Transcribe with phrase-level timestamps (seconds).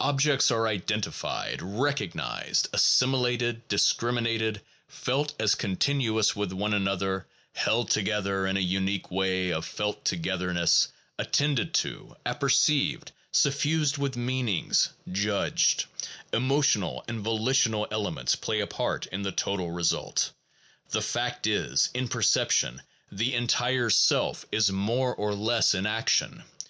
[0.00, 8.56] Objects are identified, recognized, assimilated, discriminated, felt as continuous with one another, held together in
[8.56, 15.84] a unique way of felt togetherness, attended to, apperceived, suffused with meanings, judged;
[16.32, 20.32] emotional and volitional elements play a part in the total result.
[20.92, 22.80] The fact is, in perception
[23.12, 26.42] the entire self is more or less in action.